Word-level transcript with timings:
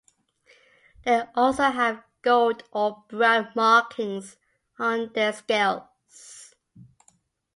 They 1.03 1.25
also 1.35 1.61
have 1.65 2.01
gold 2.23 2.63
or 2.71 3.03
brown 3.07 3.49
markings 3.53 4.35
on 4.79 5.11
their 5.13 5.31
scales. 5.31 6.55